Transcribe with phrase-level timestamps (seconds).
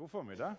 [0.00, 0.56] God förmiddag.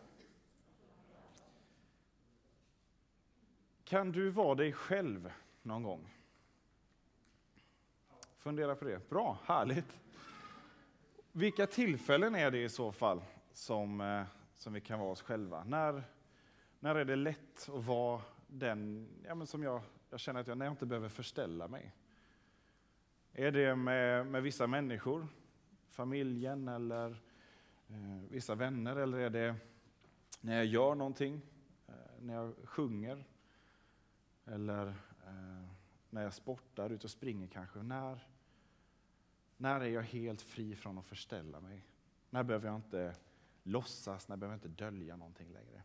[3.83, 6.13] Kan du vara dig själv någon gång?
[8.37, 9.09] Fundera på det.
[9.09, 9.99] Bra, härligt.
[11.31, 13.21] Vilka tillfällen är det i så fall
[13.53, 14.23] som, eh,
[14.55, 15.63] som vi kan vara oss själva?
[15.63, 16.03] När,
[16.79, 20.57] när är det lätt att vara den ja, men som jag, jag känner att jag,
[20.57, 21.95] när jag inte behöver förställa mig?
[23.33, 25.27] Är det med, med vissa människor,
[25.89, 27.30] familjen eller
[27.91, 28.95] Eh, vissa vänner?
[28.95, 29.55] Eller är det
[30.41, 31.41] när jag gör någonting,
[31.87, 33.25] eh, när jag sjunger?
[34.45, 34.87] Eller
[35.27, 35.67] eh,
[36.09, 37.83] när jag sportar, ute och springer kanske.
[37.83, 38.27] När,
[39.57, 41.85] när är jag helt fri från att förställa mig?
[42.29, 43.15] När behöver jag inte
[43.63, 45.83] låtsas, när behöver jag inte dölja någonting längre?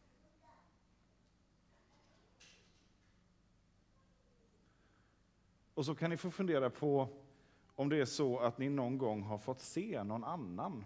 [5.75, 7.09] Och så kan ni få fundera på
[7.75, 10.85] om det är så att ni någon gång har fått se någon annan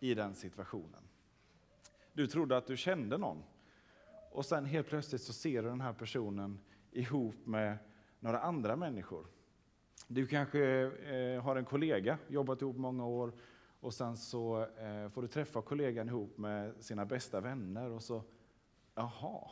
[0.00, 1.02] i den situationen.
[2.12, 3.42] Du trodde att du kände någon
[4.30, 6.58] och sen helt plötsligt så ser du den här personen
[6.90, 7.78] ihop med
[8.20, 9.26] några andra människor.
[10.08, 13.32] Du kanske eh, har en kollega, jobbat ihop många år
[13.80, 18.22] och sen så eh, får du träffa kollegan ihop med sina bästa vänner och så,
[18.94, 19.50] jaha,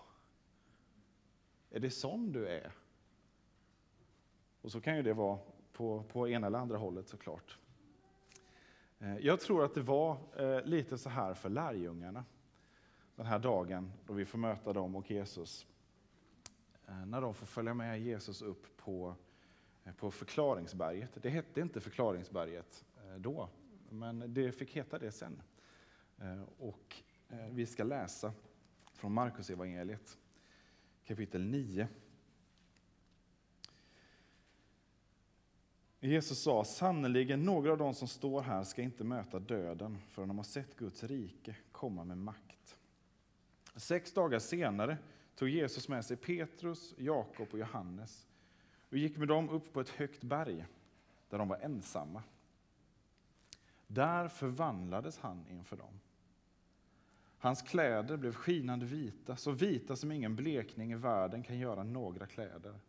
[1.70, 2.72] är det sån du är?
[4.60, 5.38] Och så kan ju det vara
[5.72, 7.58] på, på ena eller andra hållet såklart.
[9.00, 12.24] Eh, jag tror att det var eh, lite så här för lärjungarna
[13.16, 15.66] den här dagen då vi får möta dem och Jesus.
[16.86, 19.14] Eh, när de får följa med Jesus upp på,
[19.96, 21.10] på förklaringsberget.
[21.22, 22.84] Det hette inte förklaringsberget
[23.18, 23.48] då,
[23.90, 25.42] men det fick heta det sen.
[26.58, 27.02] Och
[27.50, 28.32] vi ska läsa
[28.92, 30.18] från Markus evangeliet
[31.04, 31.88] kapitel 9
[36.00, 40.36] Jesus sa, sannerligen några av de som står här ska inte möta döden förrän de
[40.36, 42.78] har sett Guds rike komma med makt.
[43.76, 44.98] Sex dagar senare
[45.36, 48.26] tog Jesus med sig Petrus, Jakob och Johannes
[48.90, 50.66] och gick med dem upp på ett högt berg
[51.28, 52.22] där de var ensamma.
[53.86, 56.00] Där förvandlades han inför dem.
[57.38, 62.26] Hans kläder blev skinande vita, så vita som ingen blekning i världen kan göra några
[62.26, 62.80] kläder.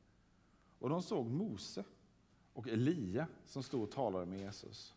[0.79, 1.83] Och de såg Mose
[2.59, 4.95] och Elia som stod och talade med Jesus.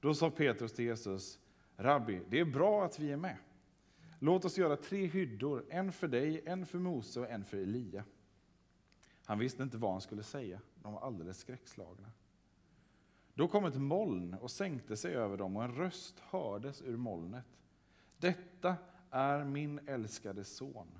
[0.00, 1.38] Då sa Petrus till Jesus,
[1.76, 3.36] Rabbi, det är bra att vi är med.
[4.18, 8.04] Låt oss göra tre hyddor, en för dig, en för Mose och en för Elia.
[9.24, 12.10] Han visste inte vad han skulle säga, de var alldeles skräckslagna.
[13.34, 17.58] Då kom ett moln och sänkte sig över dem och en röst hördes ur molnet.
[18.18, 18.76] Detta
[19.10, 20.98] är min älskade son,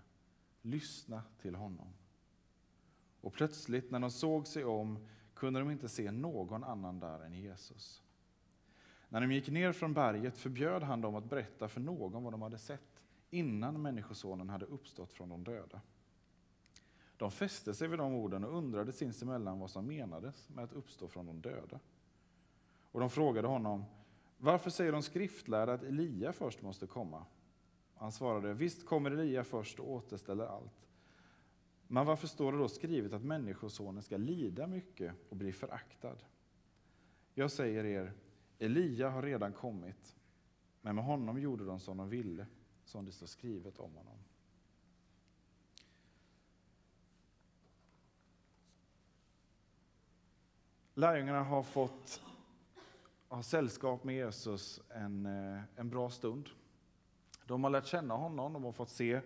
[0.62, 1.92] lyssna till honom.
[3.20, 4.98] Och plötsligt när de såg sig om
[5.40, 8.02] kunde de inte se någon annan där än Jesus.
[9.08, 12.42] När de gick ner från berget förbjöd han dem att berätta för någon vad de
[12.42, 15.80] hade sett innan Människosonen hade uppstått från de döda.
[17.16, 21.08] De fäste sig vid de orden och undrade sinsemellan vad som menades med att uppstå
[21.08, 21.80] från de döda.
[22.92, 23.84] Och de frågade honom,
[24.38, 27.24] varför säger de skriftlärda att Elia först måste komma?
[27.94, 30.89] Han svarade, visst kommer Elia först och återställer allt.
[31.92, 36.16] Men varför står det då skrivet att Människosonen ska lida mycket och bli föraktad?
[37.34, 38.12] Jag säger er,
[38.58, 40.16] Elia har redan kommit,
[40.80, 42.46] men med honom gjorde de som de ville,
[42.84, 44.18] som det står skrivet om honom.
[50.94, 52.22] Lärjungarna har fått
[53.28, 56.48] ha sällskap med Jesus en, eh, en bra stund.
[57.46, 59.20] De har lärt känna honom, de har fått se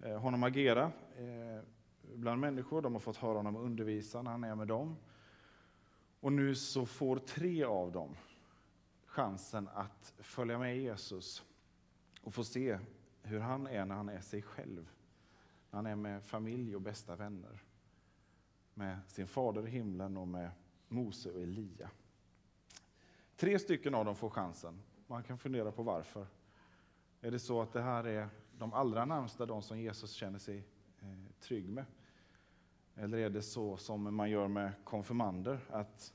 [0.00, 1.64] eh, honom agera eh,
[2.14, 2.82] bland människor.
[2.82, 4.96] De har fått höra honom undervisa när han är med dem.
[6.20, 8.16] Och nu så får tre av dem
[9.14, 11.44] chansen att följa med Jesus
[12.22, 12.78] och få se
[13.22, 14.90] hur han är när han är sig själv.
[15.70, 17.62] När han är med familj och bästa vänner.
[18.74, 20.50] Med sin fader i himlen och med
[20.88, 21.90] Mose och Elia.
[23.36, 24.82] Tre stycken av dem får chansen.
[25.06, 26.26] Man kan fundera på varför.
[27.20, 28.28] Är det så att det här är
[28.58, 30.58] de allra närmsta, de som Jesus känner sig
[31.00, 31.84] eh, trygg med?
[32.96, 36.14] Eller är det så som man gör med konfirmander, att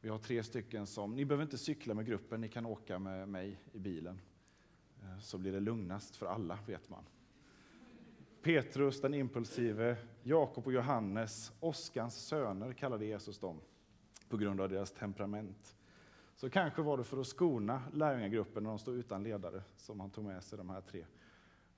[0.00, 3.28] vi har tre stycken som, ni behöver inte cykla med gruppen, ni kan åka med
[3.28, 4.20] mig i bilen.
[5.02, 7.04] Eh, så blir det lugnast för alla, vet man.
[8.42, 13.60] Petrus den impulsive, Jakob och Johannes, Oskans söner kallade Jesus dem
[14.28, 15.76] på grund av deras temperament.
[16.34, 20.10] Så kanske var det för att skona lärjungagruppen när de stod utan ledare som han
[20.10, 21.04] tog med sig de här tre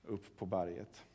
[0.03, 1.05] upp på berget.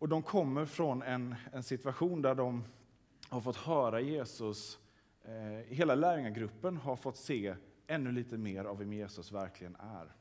[0.00, 2.64] Och de kommer från en, en situation där de
[3.28, 4.78] har fått höra Jesus,
[5.22, 7.54] eh, hela lärjungagruppen har fått se
[7.86, 10.12] ännu lite mer av vem Jesus verkligen är.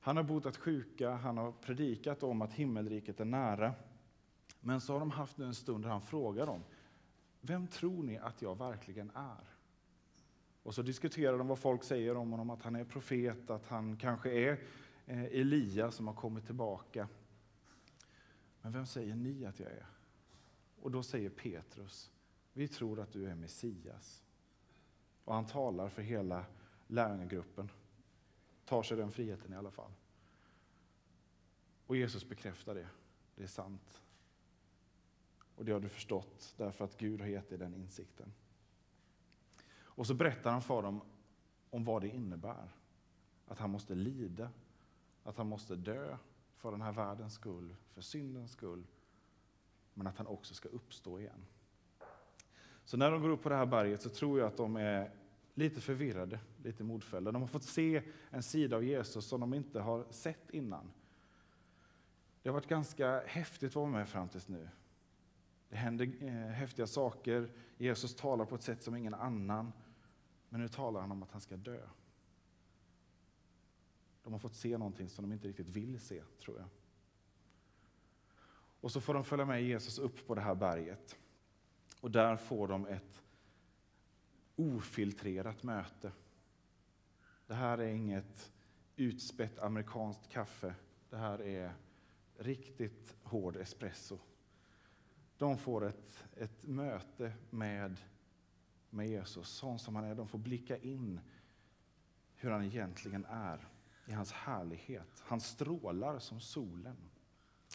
[0.00, 3.74] Han har botat sjuka, han har predikat om att himmelriket är nära.
[4.60, 6.64] Men så har de haft en stund där han frågar dem,
[7.40, 9.44] vem tror ni att jag verkligen är?
[10.62, 13.96] Och så diskuterar de vad folk säger om honom, att han är profet, att han
[13.96, 14.60] kanske är
[15.06, 17.08] eh, Elia som har kommit tillbaka.
[18.62, 19.86] Men vem säger ni att jag är?
[20.80, 22.10] Och då säger Petrus,
[22.52, 24.22] vi tror att du är Messias.
[25.24, 26.46] Och han talar för hela
[26.86, 27.70] lärjungagruppen.
[28.64, 29.92] Tar sig den friheten i alla fall.
[31.86, 32.88] Och Jesus bekräftar det.
[33.34, 34.02] Det är sant.
[35.54, 38.32] Och det har du förstått därför att Gud har gett dig den insikten.
[39.76, 41.00] Och så berättar han för dem
[41.70, 42.68] om vad det innebär.
[43.46, 44.50] Att han måste lida,
[45.22, 46.16] att han måste dö
[46.58, 48.86] för den här världens skull, för syndens skull.
[49.94, 51.46] Men att han också ska uppstå igen.
[52.84, 55.10] Så när de går upp på det här berget så tror jag att de är
[55.54, 57.32] lite förvirrade, lite modfällda.
[57.32, 60.90] De har fått se en sida av Jesus som de inte har sett innan.
[62.42, 64.68] Det har varit ganska häftigt att vara med fram tills nu.
[65.68, 67.50] Det händer eh, häftiga saker.
[67.76, 69.72] Jesus talar på ett sätt som ingen annan.
[70.48, 71.80] Men nu talar han om att han ska dö.
[74.28, 76.68] De har fått se någonting som de inte riktigt vill se, tror jag.
[78.80, 81.18] Och så får de följa med Jesus upp på det här berget.
[82.00, 83.22] Och där får de ett
[84.56, 86.12] ofiltrerat möte.
[87.46, 88.52] Det här är inget
[88.96, 90.74] utspätt amerikanskt kaffe.
[91.10, 91.72] Det här är
[92.36, 94.18] riktigt hård espresso.
[95.38, 97.96] De får ett, ett möte med,
[98.90, 100.14] med Jesus, sån som han är.
[100.14, 101.20] De får blicka in
[102.34, 103.68] hur han egentligen är
[104.08, 105.22] i hans härlighet.
[105.24, 106.96] Han strålar som solen.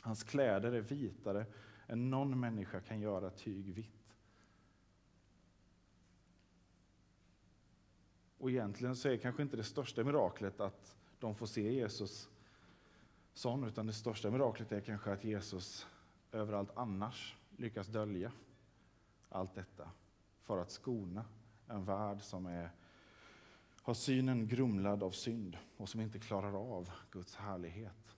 [0.01, 1.45] Hans kläder är vitare
[1.88, 4.18] än någon människa kan göra tyg vitt.
[8.38, 12.30] Och egentligen så är kanske inte det största miraklet att de får se Jesus
[13.33, 15.88] sån, utan det största miraklet är kanske att Jesus
[16.31, 18.31] överallt annars lyckas dölja
[19.30, 19.89] allt detta
[20.41, 21.25] för att skona
[21.68, 22.69] en värld som är,
[23.83, 28.15] har synen grumlad av synd och som inte klarar av Guds härlighet.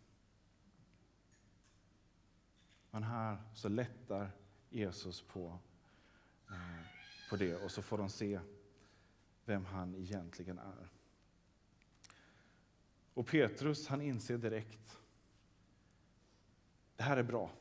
[2.91, 4.31] Men här så lättar
[4.69, 5.59] Jesus på,
[6.49, 6.85] eh,
[7.29, 8.39] på det och så får de se
[9.45, 10.89] vem han egentligen är.
[13.13, 14.97] Och Petrus han inser direkt,
[16.95, 17.51] det här är bra.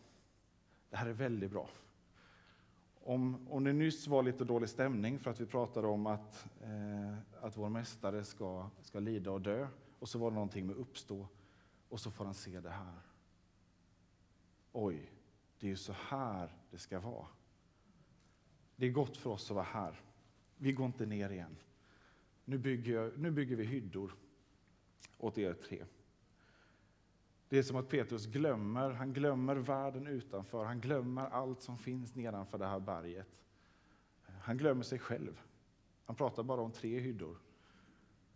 [0.90, 1.70] Det här är väldigt bra.
[3.06, 7.18] Om, om det nyss var lite dålig stämning för att vi pratade om att, eh,
[7.40, 9.68] att vår mästare ska, ska lida och dö,
[9.98, 11.26] och så var det någonting med uppstå,
[11.88, 13.00] och så får han se det här.
[14.72, 15.10] Oj,
[15.60, 17.26] det är ju så här det ska vara.
[18.76, 20.00] Det är gott för oss att vara här.
[20.56, 21.56] Vi går inte ner igen.
[22.44, 24.14] Nu bygger, nu bygger vi hyddor
[25.18, 25.84] åt er tre.
[27.54, 32.14] Det är som att Petrus glömmer, han glömmer världen utanför, han glömmer allt som finns
[32.14, 33.28] nedanför det här berget.
[34.40, 35.40] Han glömmer sig själv.
[36.04, 37.38] Han pratar bara om tre hyddor.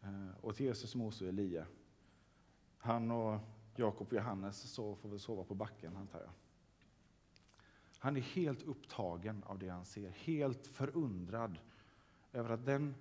[0.03, 1.67] Eh, och åt Jesus, Mose och Elia.
[2.79, 3.41] Han och
[3.77, 6.31] Jakob och Johannes så får väl sova på backen, antar jag.
[7.99, 11.59] Han är helt upptagen av det han ser, helt förundrad
[12.33, 12.95] över att den,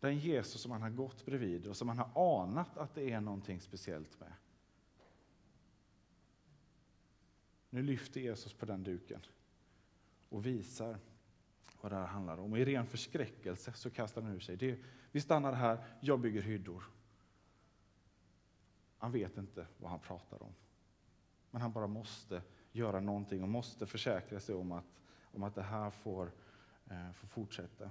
[0.00, 3.20] den Jesus som han har gått bredvid och som han har anat att det är
[3.20, 4.32] någonting speciellt med,
[7.76, 9.20] Nu lyfter Jesus på den duken
[10.28, 10.98] och visar
[11.80, 12.52] vad det här handlar om.
[12.52, 14.56] Och I ren förskräckelse så kastar han ur sig.
[14.56, 14.78] Det,
[15.12, 16.84] vi stannar här, jag bygger hyddor.
[18.98, 20.54] Han vet inte vad han pratar om.
[21.50, 22.42] Men han bara måste
[22.72, 26.32] göra någonting och måste försäkra sig om att, om att det här får,
[26.90, 27.90] eh, får fortsätta.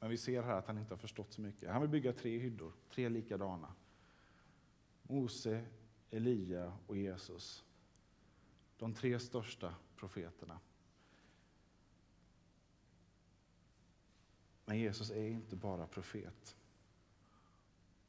[0.00, 1.70] Men vi ser här att han inte har förstått så mycket.
[1.70, 3.74] Han vill bygga tre hyddor, tre likadana.
[5.02, 5.64] Mose
[6.14, 7.64] Elia och Jesus.
[8.78, 10.60] De tre största profeterna.
[14.64, 16.56] Men Jesus är inte bara profet.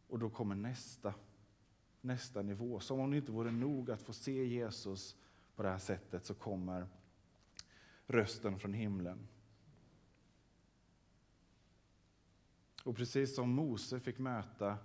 [0.07, 1.13] Och då kommer nästa,
[2.01, 2.79] nästa nivå.
[2.79, 5.15] Som om det inte vore nog att få se Jesus
[5.55, 6.87] på det här sättet så kommer
[8.07, 9.27] rösten från himlen.
[12.83, 14.77] Och precis som Mose fick möta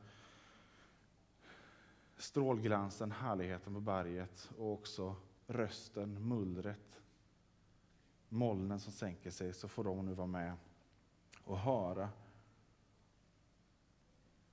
[2.21, 7.03] strålglansen, härligheten på berget och också rösten, mullret,
[8.29, 10.57] molnen som sänker sig, så får de nu vara med
[11.45, 12.11] och höra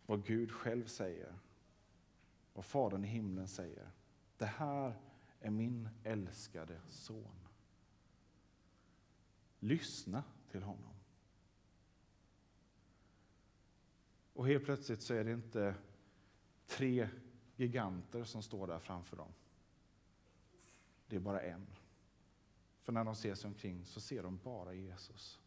[0.06, 1.36] vad Gud själv säger,
[2.54, 3.92] vad Fadern i himlen säger.
[4.38, 4.96] Det här
[5.40, 7.48] är min älskade son.
[9.60, 10.94] Lyssna till honom.
[14.34, 15.76] Och helt plötsligt så är det inte
[16.68, 17.10] tre
[17.58, 19.34] giganter som står där framför dem.
[21.08, 21.68] Det är bara en.
[22.84, 25.40] För när de ser sig omkring så ser de bara Jesus.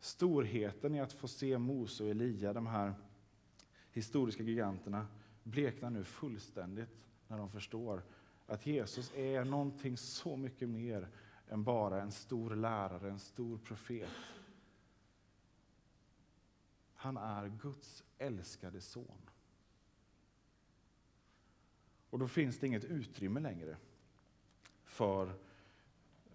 [0.00, 2.94] Storheten i att få se Mose och Elia, de här
[3.90, 5.06] historiska giganterna,
[5.42, 8.02] bleknar nu fullständigt när de förstår
[8.46, 11.08] att Jesus är någonting så mycket mer
[11.48, 14.10] än bara en stor lärare, en stor profet.
[17.06, 19.30] Han är Guds älskade son.
[22.10, 23.76] Och då finns det inget utrymme längre
[24.84, 25.32] för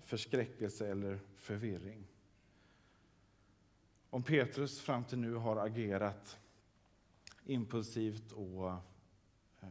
[0.01, 2.07] förskräckelse eller förvirring.
[4.09, 6.39] Om Petrus fram till nu har agerat
[7.45, 8.71] impulsivt och,
[9.61, 9.69] eh,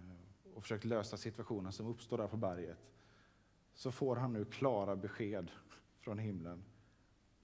[0.54, 2.90] och försökt lösa situationen som uppstår där på berget,
[3.74, 5.50] så får han nu klara besked
[5.98, 6.64] från himlen.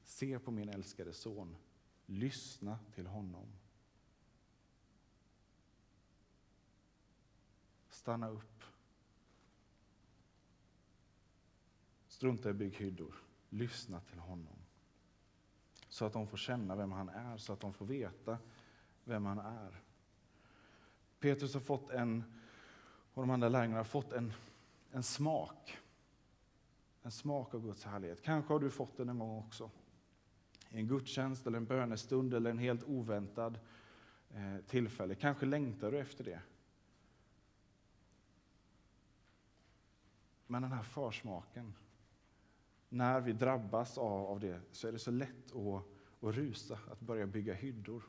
[0.03, 1.57] Se på min älskade son,
[2.07, 3.47] lyssna till honom.
[7.89, 8.63] Stanna upp.
[12.09, 13.15] Strunta i bygghyddor.
[13.49, 14.59] Lyssna till honom.
[15.89, 18.39] Så att de får känna vem han är, så att de får veta
[19.05, 19.81] vem han är.
[21.21, 22.25] Petrus har fått en,
[23.15, 24.33] och de andra lärjungarna har fått en,
[24.91, 25.79] en smak.
[27.03, 28.23] En smak av Guds härlighet.
[28.23, 29.71] Kanske har du fått den en gång också.
[30.71, 33.59] I en gudstjänst, eller en bönestund eller en helt oväntad
[34.31, 35.15] eh, tillfälle.
[35.15, 36.41] Kanske längtar du efter det.
[40.47, 41.75] Men den här försmaken,
[42.89, 45.83] när vi drabbas av, av det så är det så lätt att,
[46.21, 48.03] att rusa, att börja bygga hyddor,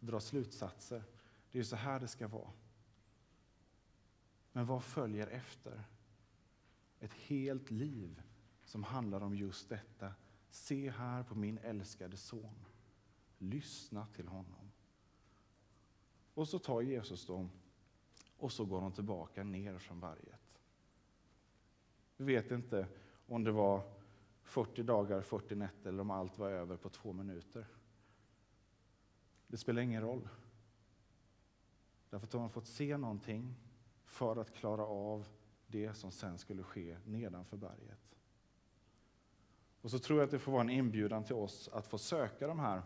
[0.00, 1.02] dra slutsatser.
[1.50, 2.50] Det är så här det ska vara.
[4.52, 5.84] Men vad följer efter?
[7.00, 8.22] Ett helt liv
[8.64, 10.14] som handlar om just detta.
[10.56, 12.66] Se här på min älskade son.
[13.38, 14.70] Lyssna till honom.
[16.34, 17.50] Och så tar Jesus dem
[18.38, 20.62] och så går de tillbaka ner från berget.
[22.16, 22.88] Vi vet inte
[23.26, 23.82] om det var
[24.42, 27.66] 40 dagar, 40 nätter eller om allt var över på två minuter.
[29.46, 30.28] Det spelar ingen roll.
[32.10, 33.54] Därför att de har fått se någonting
[34.04, 35.28] för att klara av
[35.66, 38.15] det som sen skulle ske nedanför berget.
[39.86, 42.46] Och så tror jag att det får vara en inbjudan till oss att få söka
[42.46, 42.82] de här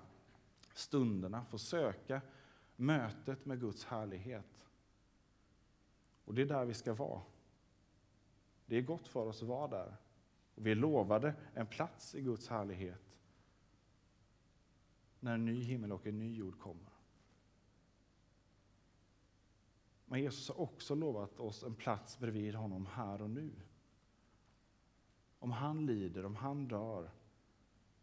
[0.75, 2.21] stunderna, få söka
[2.77, 4.67] mötet med Guds härlighet.
[6.25, 7.23] Och det är där vi ska vara.
[8.67, 9.97] Det är gott för oss att vara där.
[10.55, 13.19] Och vi är lovade en plats i Guds härlighet
[15.21, 16.93] när en ny himmel och en ny jord kommer.
[20.07, 23.51] Men Jesus har också lovat oss en plats bredvid honom här och nu.
[25.41, 27.11] Om han lider, om han dör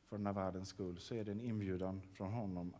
[0.05, 2.75] för den här världens skull så är det en inbjudan från honom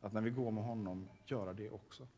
[0.00, 2.08] att när vi går med honom göra det också.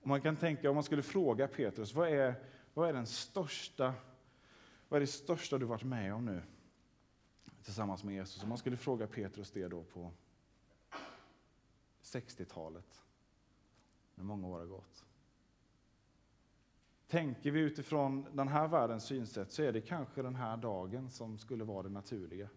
[0.00, 2.34] Och man kan tänka, om man skulle fråga Petrus, vad är,
[2.74, 3.94] vad är den största,
[4.88, 6.42] vad är det största du varit med om nu
[7.62, 8.42] tillsammans med Jesus?
[8.42, 10.12] Om man skulle fråga Petrus det då på
[12.02, 13.04] 60-talet,
[14.14, 15.05] när många år har gått.
[17.16, 21.38] Tänker vi utifrån den här världens synsätt så är det kanske den här dagen som
[21.38, 22.48] skulle vara det naturliga.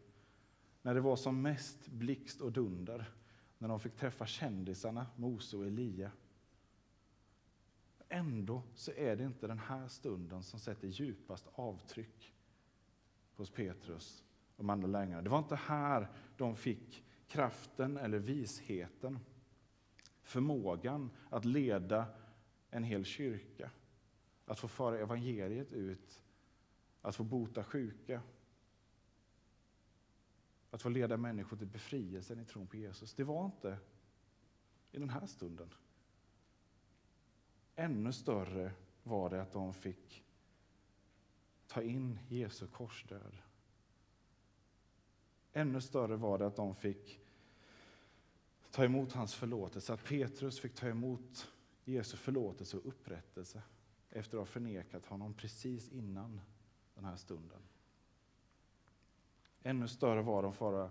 [0.82, 3.12] När det var som mest blixt och dunder,
[3.58, 6.12] när de fick träffa kändisarna Mose och Elia.
[8.10, 12.34] Ändå så är det inte den här stunden som sätter djupast avtryck
[13.36, 14.24] hos Petrus
[14.56, 15.22] och de andra lärjungarna.
[15.22, 19.20] Det var inte här de fick kraften eller visheten,
[20.22, 22.06] förmågan att leda
[22.70, 23.72] en hel kyrka,
[24.50, 26.24] att få föra evangeliet ut,
[27.02, 28.22] att få bota sjuka,
[30.72, 33.14] att få leda människor till befrielsen i tron på Jesus.
[33.14, 33.78] Det var inte
[34.92, 35.74] i den här stunden.
[37.76, 38.72] Ännu större
[39.04, 40.24] var det att de fick
[41.68, 43.38] ta in Jesu korsdöd.
[45.54, 47.20] Ännu större var det att de fick
[48.72, 51.52] ta emot hans förlåtelse, att Petrus fick ta emot
[51.86, 53.62] Jesu förlåtelse och upprättelse
[54.10, 56.42] efter att ha förnekat honom precis innan
[56.96, 57.62] den här stunden.
[59.64, 60.90] Ännu större var, de för,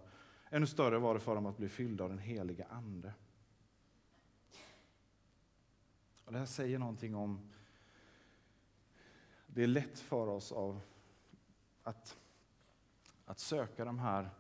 [0.50, 3.14] ännu större var det för dem att bli fyllda av den heliga Ande.
[6.24, 7.50] Och det här säger någonting om...
[9.46, 10.80] Det är lätt för oss av
[11.82, 12.18] att,
[13.24, 14.30] att söka de här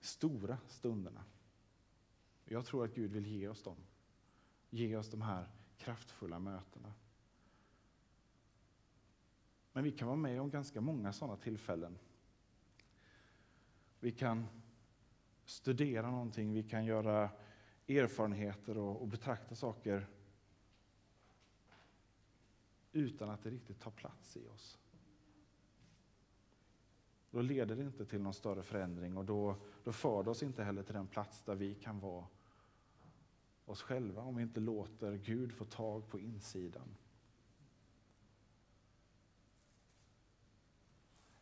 [0.00, 1.24] stora stunderna.
[2.44, 3.76] Jag tror att Gud vill ge oss dem.
[4.70, 6.92] Ge oss de här kraftfulla mötena.
[9.80, 11.98] Men vi kan vara med om ganska många sådana tillfällen.
[14.00, 14.46] Vi kan
[15.44, 17.30] studera någonting, vi kan göra
[17.88, 20.06] erfarenheter och, och betrakta saker
[22.92, 24.78] utan att det riktigt tar plats i oss.
[27.30, 30.64] Då leder det inte till någon större förändring och då, då för det oss inte
[30.64, 32.26] heller till den plats där vi kan vara
[33.64, 36.96] oss själva om vi inte låter Gud få tag på insidan.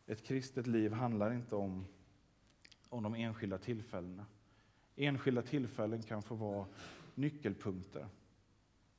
[0.09, 1.85] Ett kristet liv handlar inte om,
[2.89, 4.25] om de enskilda tillfällena.
[4.95, 6.67] Enskilda tillfällen kan få vara
[7.15, 8.07] nyckelpunkter,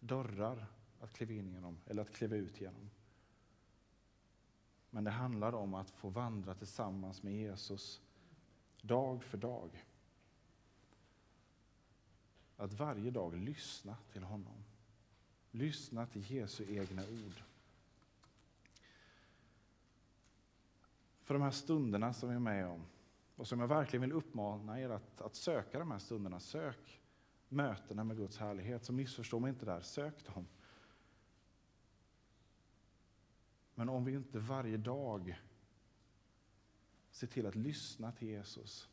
[0.01, 0.67] dörrar
[1.01, 2.91] att kliva in genom eller att kliva ut genom.
[4.91, 8.01] Men det handlar om att få vandra tillsammans med Jesus
[8.83, 9.85] dag för dag.
[12.57, 14.65] Att varje dag lyssna till honom.
[15.51, 17.50] Lyssna till Jesu egna ord.
[21.31, 22.87] För de här stunderna som vi är med om
[23.37, 26.41] och som jag verkligen vill uppmana er att, att söka de här stunderna.
[26.41, 27.01] Sök
[27.49, 28.85] mötena med Guds härlighet.
[28.85, 30.47] Så missförstå mig inte där, sök dem.
[33.75, 35.41] Men om vi inte varje dag
[37.11, 38.89] ser till att lyssna till Jesus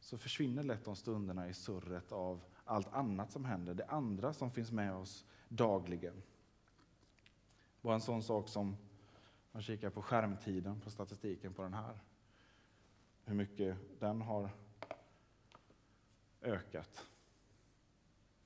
[0.00, 4.50] så försvinner lätt de stunderna i surret av allt annat som händer, det andra som
[4.50, 6.22] finns med oss dagligen.
[7.80, 8.76] Bara en sån sak som
[9.52, 11.98] man kikar på skärmtiden på statistiken på den här.
[13.24, 14.50] Hur mycket den har
[16.42, 17.06] ökat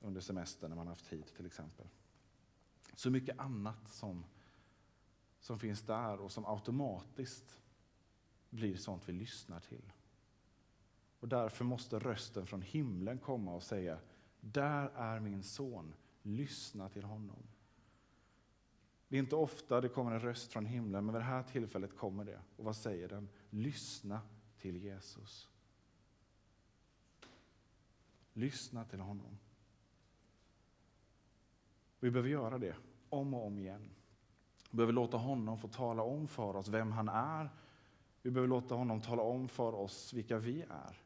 [0.01, 1.87] under semestern när man haft tid till exempel.
[2.95, 4.25] Så mycket annat som
[5.47, 7.61] som finns där och som automatiskt
[8.49, 9.91] blir sånt vi lyssnar till.
[11.19, 13.99] Och därför måste rösten från himlen komma och säga,
[14.39, 17.43] där är min son, lyssna till honom.
[19.07, 21.97] Det är inte ofta det kommer en röst från himlen, men vid det här tillfället
[21.97, 22.39] kommer det.
[22.55, 23.29] Och vad säger den?
[23.49, 24.21] Lyssna
[24.57, 25.49] till Jesus.
[28.33, 29.37] Lyssna till honom.
[31.99, 32.75] Vi behöver göra det
[33.09, 33.89] om och om igen.
[34.71, 37.49] Vi behöver låta honom få tala om för oss vem han är.
[38.21, 41.01] Vi behöver låta honom tala om för oss vilka vi är.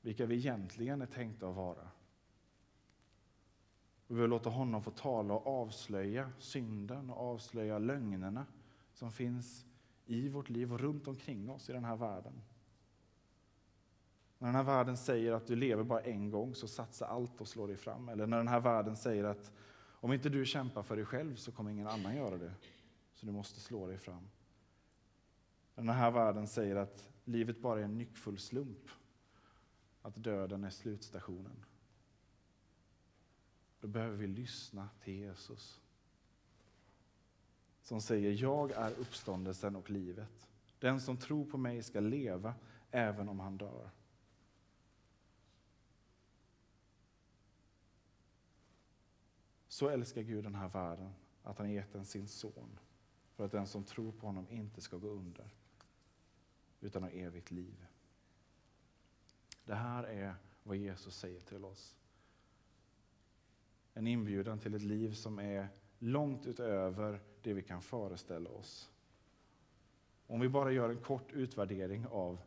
[0.00, 1.90] Vilka vi egentligen är tänkta att vara.
[4.06, 8.46] Vi behöver låta honom få tala och avslöja synden och avslöja lögnerna
[8.92, 9.66] som finns
[10.06, 12.42] i vårt liv och runt omkring oss i den här världen.
[14.38, 17.48] När den här världen säger att du lever bara en gång så satsa allt och
[17.48, 18.08] slå dig fram.
[18.08, 19.52] Eller när den här världen säger att
[20.00, 22.52] om inte du kämpar för dig själv så kommer ingen annan göra det.
[23.14, 24.28] Så du måste slå dig fram.
[25.74, 28.88] När Den här världen säger att livet bara är en nyckfull slump.
[30.02, 31.64] Att döden är slutstationen.
[33.80, 35.80] Då behöver vi lyssna till Jesus.
[37.82, 40.48] Som säger, jag är uppståndelsen och livet.
[40.78, 42.54] Den som tror på mig ska leva
[42.90, 43.90] även om han dör.
[49.68, 52.78] Så älskar Gud den här världen att han gett den sin son
[53.34, 55.50] för att den som tror på honom inte ska gå under
[56.80, 57.86] utan ha evigt liv.
[59.64, 61.96] Det här är vad Jesus säger till oss.
[63.96, 68.90] En inbjudan till ett liv som är långt utöver det vi kan föreställa oss.
[70.26, 72.38] Om vi bara gör en kort utvärdering av,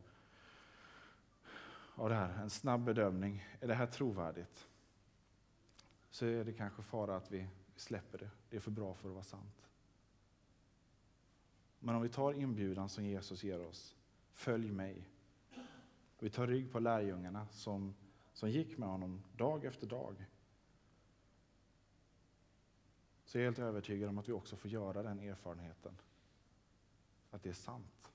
[1.95, 3.45] av det här, en snabb bedömning.
[3.59, 4.69] Är det här trovärdigt?
[6.09, 8.29] så är det kanske fara att vi släpper det.
[8.49, 9.67] Det är för bra för att vara sant.
[11.79, 13.95] Men om vi tar inbjudan som Jesus ger oss,
[14.33, 15.07] följ mig.
[16.19, 17.95] Vi tar rygg på lärjungarna som,
[18.33, 20.25] som gick med honom dag efter dag.
[23.29, 25.97] Så jag är helt övertygad om att vi också får göra den erfarenheten.
[27.31, 28.11] Att det är sant.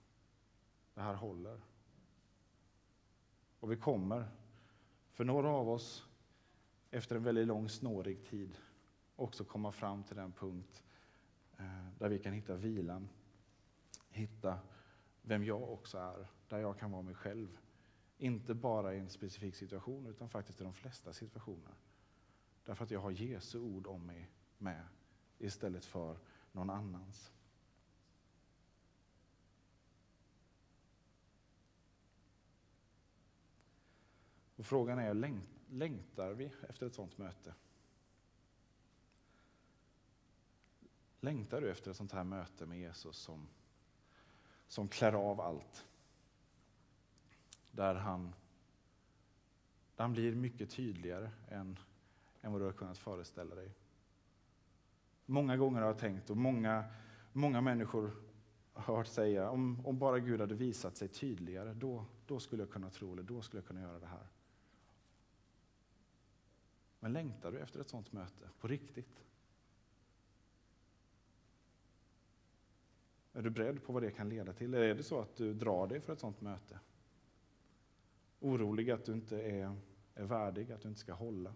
[0.94, 1.60] Det här håller.
[3.60, 4.28] Och vi kommer,
[5.12, 6.06] för några av oss
[6.90, 8.58] efter en väldigt lång snårig tid
[9.16, 10.82] också komma fram till den punkt
[11.58, 13.08] eh, där vi kan hitta vilan,
[14.08, 14.58] hitta
[15.22, 17.58] vem jag också är, där jag kan vara mig själv.
[18.18, 21.74] Inte bara i en specifik situation, utan faktiskt i de flesta situationer.
[22.64, 24.84] Därför att jag har Jesu ord om mig med,
[25.38, 26.18] istället för
[26.52, 27.32] någon annans.
[34.56, 35.14] Och frågan är,
[35.70, 37.54] längtar vi efter ett sådant möte?
[41.20, 43.48] Längtar du efter ett sånt här möte med Jesus som,
[44.68, 45.86] som klär av allt?
[47.70, 48.34] Där han,
[49.96, 51.78] där han blir mycket tydligare än,
[52.42, 53.72] än vad du har kunnat föreställa dig.
[55.26, 56.84] Många gånger har jag tänkt, och många,
[57.32, 58.10] många människor
[58.74, 62.90] hört säga, om, om bara Gud hade visat sig tydligare, då, då skulle jag kunna
[62.90, 64.26] tro, eller då skulle jag kunna göra det här.
[67.00, 69.24] Men längtar du efter ett sådant möte, på riktigt?
[73.32, 74.74] Är du beredd på vad det kan leda till?
[74.74, 76.78] Eller är det så att du drar dig för ett sådant möte?
[78.40, 79.76] Orolig att du inte är,
[80.14, 81.54] är värdig, att du inte ska hålla?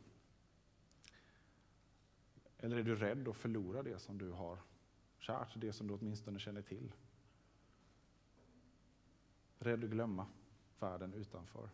[2.59, 4.59] Eller är du rädd att förlora det som du har
[5.19, 6.93] kärt, det som du åtminstone känner till?
[9.59, 10.27] Rädd att glömma
[10.81, 11.71] världen utanför.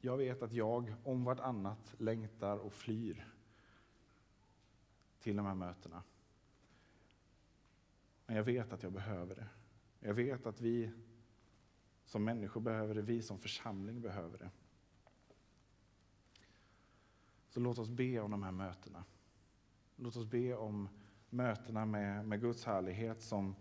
[0.00, 3.28] Jag vet att jag om vartannat längtar och flyr
[5.20, 6.02] till de här mötena.
[8.26, 9.48] Men jag vet att jag behöver det.
[10.00, 10.90] Jag vet att vi
[12.04, 14.50] som människor behöver det, vi som församling behöver det.
[17.52, 19.04] Så låt oss be om de här mötena.
[19.96, 20.88] Låt oss be om
[21.30, 23.54] mötena med, med Guds härlighet som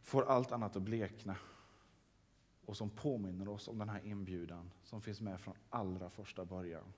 [0.00, 1.36] får allt annat att blekna
[2.66, 6.92] och som påminner oss om den här inbjudan som finns med från allra första början.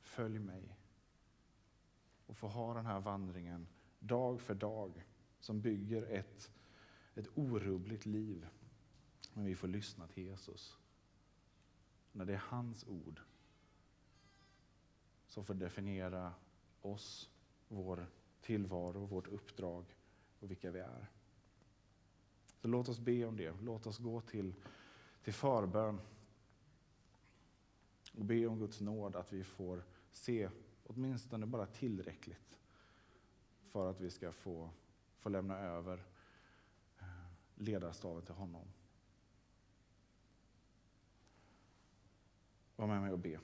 [0.00, 0.76] Följ mig
[2.26, 3.66] och få ha den här vandringen
[3.98, 5.04] dag för dag
[5.40, 6.50] som bygger ett,
[7.14, 8.46] ett orubbligt liv.
[9.34, 10.78] Men vi får lyssna till Jesus.
[12.12, 13.20] När det är hans ord
[15.32, 16.32] som får definiera
[16.80, 17.30] oss,
[17.68, 18.06] vår
[18.40, 19.84] tillvaro, vårt uppdrag
[20.40, 21.06] och vilka vi är.
[22.60, 23.54] Så låt oss be om det.
[23.62, 24.54] Låt oss gå till,
[25.22, 26.00] till förbön
[28.12, 30.50] och be om Guds nåd att vi får se
[30.86, 32.58] åtminstone bara tillräckligt
[33.62, 34.70] för att vi ska få,
[35.18, 36.04] få lämna över
[36.98, 37.06] eh,
[37.54, 38.64] ledarstaven till honom.
[42.76, 43.40] Var med mig och be.